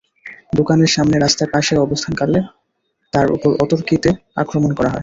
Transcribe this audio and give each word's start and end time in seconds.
দোকানের 0.53 0.91
সামনে 0.95 1.15
রাস্তার 1.17 1.51
পাশে 1.53 1.73
অবস্থানকালে 1.77 2.39
তাঁর 3.13 3.27
ওপর 3.35 3.51
অতর্কিতে 3.63 4.09
আক্রমণ 4.37 4.71
করা 4.77 4.89
হয়। 4.89 4.99